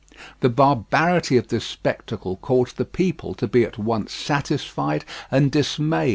The 0.39 0.49
barbarity 0.49 1.37
of 1.37 1.49
this 1.49 1.63
spectacle 1.63 2.37
caused 2.37 2.77
the 2.77 2.85
people 2.85 3.35
to 3.35 3.45
be 3.47 3.63
at 3.63 3.77
once 3.77 4.11
satisfied 4.11 5.05
and 5.29 5.51
dismayed. 5.51 6.09